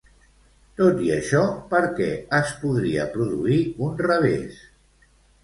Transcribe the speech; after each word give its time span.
Tot 0.77 1.03
i 1.07 1.11
això, 1.17 1.41
per 1.73 1.81
què 1.99 2.07
es 2.39 2.55
podria 2.65 3.07
produir 3.19 3.61
un 3.91 3.95
revés? 4.09 4.61